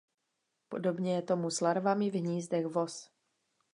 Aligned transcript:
Podobně 0.69 1.15
je 1.15 1.21
tomu 1.21 1.49
s 1.49 1.61
larvami 1.61 2.09
v 2.09 2.13
hnízdech 2.19 2.65
vos. 2.65 3.09